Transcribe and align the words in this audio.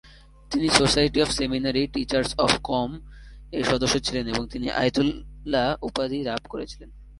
তিনি 0.51 0.67
society 0.69 1.17
of 1.21 1.29
seminary 1.31 1.81
teachers 1.87 2.29
of 2.39 2.51
কোম-এর 2.63 3.63
সদস্য 3.63 3.95
ছিলেন 3.99 4.25
এবং 4.27 4.43
তিনি 4.47 4.67
আয়াতুল্লাহ 4.71 5.67
উপাধি 5.81 6.17
লাভ 6.23 6.41
করেছিলেন। 6.49 6.89